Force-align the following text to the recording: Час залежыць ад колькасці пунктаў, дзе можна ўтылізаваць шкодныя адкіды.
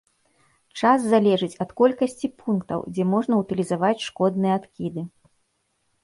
Час 0.79 1.01
залежыць 1.11 1.57
ад 1.65 1.73
колькасці 1.81 2.27
пунктаў, 2.45 2.79
дзе 2.93 3.05
можна 3.11 3.33
ўтылізаваць 3.41 4.05
шкодныя 4.07 4.53
адкіды. 4.61 5.03